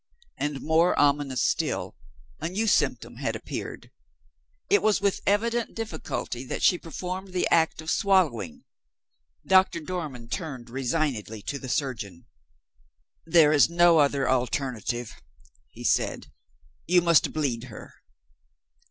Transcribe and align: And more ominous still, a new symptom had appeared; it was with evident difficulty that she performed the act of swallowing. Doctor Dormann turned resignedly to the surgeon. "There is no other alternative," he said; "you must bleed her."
And 0.35 0.63
more 0.63 0.97
ominous 0.97 1.43
still, 1.43 1.95
a 2.39 2.49
new 2.49 2.65
symptom 2.65 3.17
had 3.17 3.35
appeared; 3.35 3.91
it 4.67 4.81
was 4.81 4.99
with 4.99 5.21
evident 5.27 5.75
difficulty 5.75 6.43
that 6.43 6.63
she 6.63 6.79
performed 6.79 7.33
the 7.33 7.47
act 7.51 7.83
of 7.83 7.91
swallowing. 7.91 8.63
Doctor 9.45 9.79
Dormann 9.79 10.27
turned 10.27 10.71
resignedly 10.71 11.43
to 11.43 11.59
the 11.59 11.69
surgeon. 11.69 12.25
"There 13.27 13.53
is 13.53 13.69
no 13.69 13.99
other 13.99 14.27
alternative," 14.27 15.13
he 15.69 15.83
said; 15.83 16.31
"you 16.87 17.03
must 17.03 17.31
bleed 17.31 17.65
her." 17.65 17.93